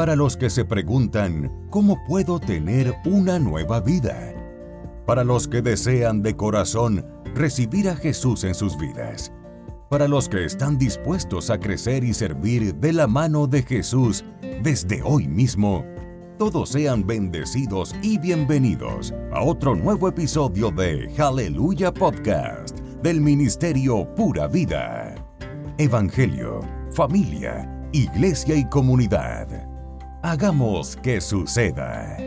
[0.00, 4.32] para los que se preguntan, ¿cómo puedo tener una nueva vida?
[5.04, 7.04] Para los que desean de corazón
[7.34, 9.30] recibir a Jesús en sus vidas.
[9.90, 14.24] Para los que están dispuestos a crecer y servir de la mano de Jesús
[14.62, 15.84] desde hoy mismo.
[16.38, 24.48] Todos sean bendecidos y bienvenidos a otro nuevo episodio de Aleluya Podcast del Ministerio Pura
[24.48, 25.14] Vida.
[25.76, 29.68] Evangelio, familia, iglesia y comunidad.
[30.22, 32.18] Hagamos que suceda.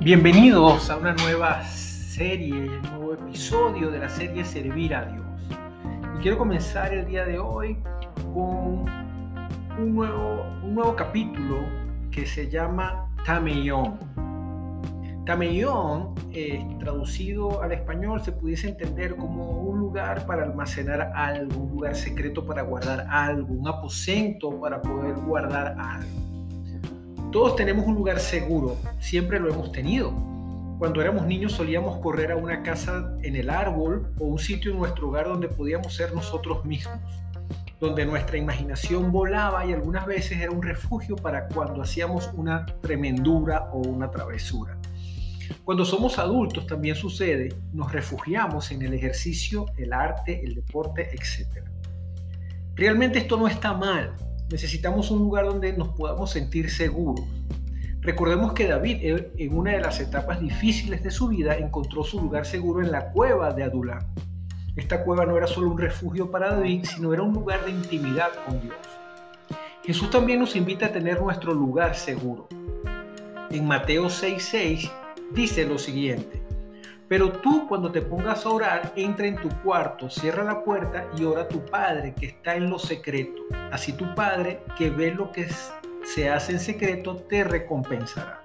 [0.00, 5.26] Bienvenidos a una nueva serie, un nuevo episodio de la serie Servir a Dios.
[6.16, 7.76] Y quiero comenzar el día de hoy
[8.32, 8.86] con
[9.78, 11.66] un nuevo, un nuevo capítulo
[12.10, 14.21] que se llama Tameyón.
[15.24, 21.70] Tameyón, eh, traducido al español, se pudiese entender como un lugar para almacenar algo, un
[21.70, 27.30] lugar secreto para guardar algo, un aposento para poder guardar algo.
[27.30, 30.12] Todos tenemos un lugar seguro, siempre lo hemos tenido.
[30.78, 34.78] Cuando éramos niños solíamos correr a una casa en el árbol o un sitio en
[34.78, 36.98] nuestro hogar donde podíamos ser nosotros mismos,
[37.78, 43.70] donde nuestra imaginación volaba y algunas veces era un refugio para cuando hacíamos una tremendura
[43.72, 44.76] o una travesura.
[45.64, 51.64] Cuando somos adultos también sucede, nos refugiamos en el ejercicio, el arte, el deporte, etc.
[52.74, 54.14] Realmente esto no está mal,
[54.50, 57.24] necesitamos un lugar donde nos podamos sentir seguros.
[58.00, 58.98] Recordemos que David
[59.36, 63.12] en una de las etapas difíciles de su vida encontró su lugar seguro en la
[63.12, 64.08] cueva de Adulán.
[64.74, 68.30] Esta cueva no era solo un refugio para David, sino era un lugar de intimidad
[68.44, 68.74] con Dios.
[69.84, 72.48] Jesús también nos invita a tener nuestro lugar seguro.
[73.50, 74.90] En Mateo 6:6
[75.34, 76.42] dice lo siguiente,
[77.08, 81.24] pero tú cuando te pongas a orar, entra en tu cuarto, cierra la puerta y
[81.24, 83.42] ora a tu Padre que está en lo secreto.
[83.70, 85.46] Así tu Padre que ve lo que
[86.04, 88.42] se hace en secreto te recompensará.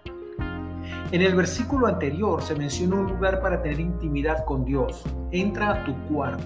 [1.11, 5.01] En el versículo anterior se menciona un lugar para tener intimidad con Dios.
[5.31, 6.45] Entra a tu cuarto.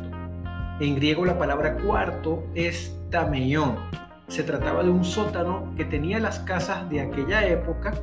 [0.80, 3.78] En griego la palabra cuarto es tameión.
[4.32, 7.94] Se trataba de un sótano que tenía las casas de aquella época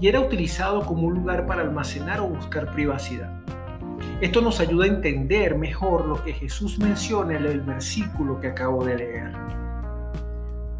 [0.00, 3.30] y era utilizado como un lugar para almacenar o buscar privacidad.
[4.20, 8.84] Esto nos ayuda a entender mejor lo que Jesús menciona en el versículo que acabo
[8.84, 9.32] de leer.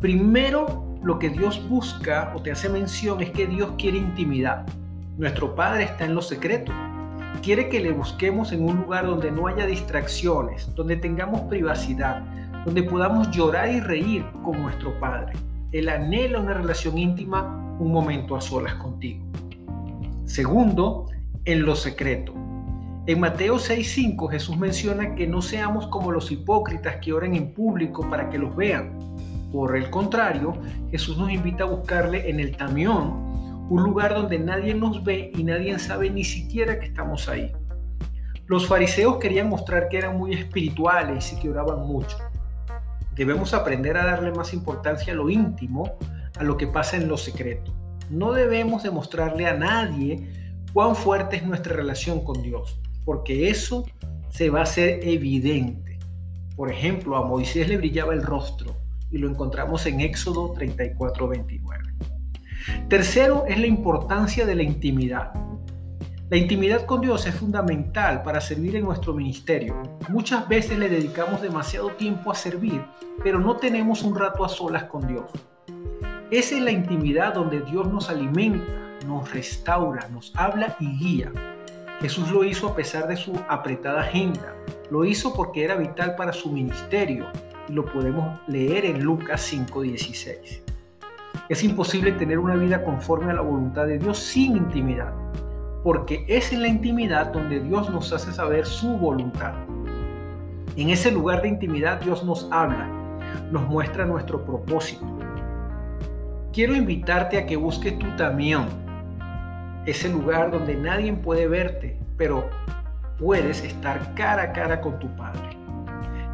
[0.00, 4.66] Primero, lo que Dios busca o te hace mención es que Dios quiere intimidad.
[5.18, 6.72] Nuestro Padre está en lo secreto.
[7.44, 12.24] Quiere que le busquemos en un lugar donde no haya distracciones, donde tengamos privacidad,
[12.66, 15.34] donde podamos llorar y reír con nuestro Padre.
[15.70, 19.24] Él anhela una relación íntima, un momento a solas contigo.
[20.24, 21.06] Segundo,
[21.44, 22.34] en lo secreto.
[23.06, 28.10] En Mateo 6:5 Jesús menciona que no seamos como los hipócritas que oran en público
[28.10, 28.98] para que los vean.
[29.52, 30.54] Por el contrario,
[30.90, 35.44] Jesús nos invita a buscarle en el tamión, un lugar donde nadie nos ve y
[35.44, 37.52] nadie sabe ni siquiera que estamos ahí.
[38.46, 42.16] Los fariseos querían mostrar que eran muy espirituales y que oraban mucho.
[43.16, 45.96] Debemos aprender a darle más importancia a lo íntimo,
[46.38, 47.74] a lo que pasa en lo secreto.
[48.10, 50.28] No debemos demostrarle a nadie
[50.72, 53.86] cuán fuerte es nuestra relación con Dios porque eso
[54.28, 55.98] se va a hacer evidente.
[56.56, 58.76] Por ejemplo, a Moisés le brillaba el rostro
[59.10, 61.84] y lo encontramos en Éxodo 34, 29.
[62.88, 65.32] Tercero es la importancia de la intimidad.
[66.28, 69.80] La intimidad con Dios es fundamental para servir en nuestro ministerio.
[70.08, 72.84] Muchas veces le dedicamos demasiado tiempo a servir,
[73.22, 75.30] pero no tenemos un rato a solas con Dios.
[76.32, 78.66] Es en la intimidad donde Dios nos alimenta,
[79.06, 81.30] nos restaura, nos habla y guía.
[82.00, 84.52] Jesús lo hizo a pesar de su apretada agenda.
[84.90, 87.28] Lo hizo porque era vital para su ministerio
[87.68, 90.60] y lo podemos leer en Lucas 5:16.
[91.48, 95.14] Es imposible tener una vida conforme a la voluntad de Dios sin intimidad,
[95.86, 99.54] porque es en la intimidad donde Dios nos hace saber su voluntad.
[100.76, 102.88] En ese lugar de intimidad Dios nos habla,
[103.52, 105.06] nos muestra nuestro propósito.
[106.52, 108.66] Quiero invitarte a que busques tu tamión
[109.86, 112.50] ese lugar donde nadie puede verte, pero
[113.16, 115.56] puedes estar cara a cara con tu Padre.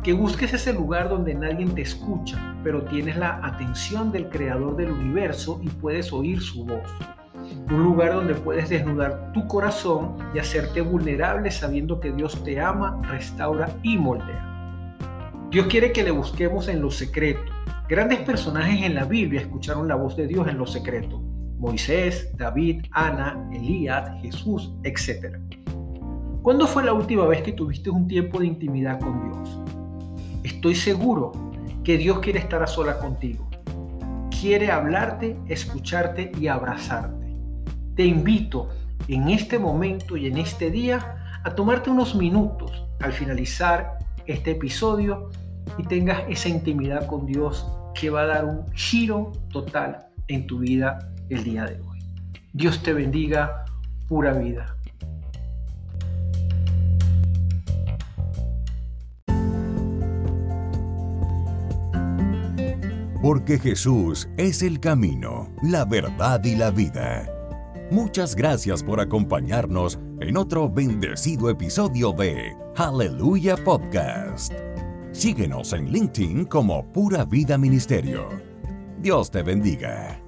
[0.03, 4.93] Que busques ese lugar donde nadie te escucha, pero tienes la atención del Creador del
[4.93, 6.91] universo y puedes oír su voz.
[7.71, 13.01] Un lugar donde puedes desnudar tu corazón y hacerte vulnerable sabiendo que Dios te ama,
[13.11, 14.97] restaura y moldea.
[15.51, 17.41] Dios quiere que le busquemos en lo secreto.
[17.89, 21.21] Grandes personajes en la Biblia escucharon la voz de Dios en lo secreto.
[21.59, 25.37] Moisés, David, Ana, Elías, Jesús, etc.
[26.43, 29.61] ¿Cuándo fue la última vez que tuviste un tiempo de intimidad con Dios?
[30.43, 31.33] Estoy seguro
[31.85, 33.49] que Dios quiere estar a sola contigo.
[34.41, 37.22] Quiere hablarte, escucharte y abrazarte.
[37.95, 38.71] Te invito
[39.07, 45.31] en este momento y en este día a tomarte unos minutos al finalizar este episodio
[45.77, 50.61] y tengas esa intimidad con Dios que va a dar un giro total en tu
[50.61, 51.99] vida el día de hoy.
[52.55, 53.67] Dios te bendiga,
[54.09, 54.75] pura vida.
[63.21, 67.42] Porque Jesús es el camino, la verdad y la vida.
[67.93, 74.51] Muchas gracias por acompañarnos en otro bendecido episodio de Aleluya Podcast.
[75.13, 78.31] Síguenos en LinkedIn como Pura Vida Ministerio.
[78.99, 80.19] Dios te bendiga.